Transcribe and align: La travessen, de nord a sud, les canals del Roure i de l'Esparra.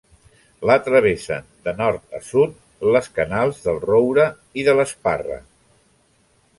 La 0.69 0.77
travessen, 0.87 1.45
de 1.67 1.73
nord 1.83 2.17
a 2.21 2.23
sud, 2.29 2.57
les 2.97 3.13
canals 3.21 3.63
del 3.69 3.81
Roure 3.87 4.27
i 4.63 4.69
de 4.71 4.79
l'Esparra. 4.81 5.43